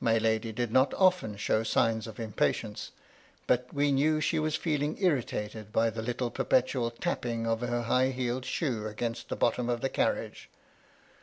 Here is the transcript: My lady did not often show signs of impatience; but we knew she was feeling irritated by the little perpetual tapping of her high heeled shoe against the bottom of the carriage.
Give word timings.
My 0.00 0.18
lady 0.18 0.52
did 0.52 0.70
not 0.70 0.92
often 0.92 1.38
show 1.38 1.62
signs 1.62 2.06
of 2.06 2.20
impatience; 2.20 2.90
but 3.46 3.72
we 3.72 3.90
knew 3.90 4.20
she 4.20 4.38
was 4.38 4.54
feeling 4.54 5.02
irritated 5.02 5.72
by 5.72 5.88
the 5.88 6.02
little 6.02 6.30
perpetual 6.30 6.90
tapping 6.90 7.46
of 7.46 7.62
her 7.62 7.84
high 7.84 8.10
heeled 8.10 8.44
shoe 8.44 8.86
against 8.86 9.30
the 9.30 9.34
bottom 9.36 9.70
of 9.70 9.80
the 9.80 9.88
carriage. 9.88 10.50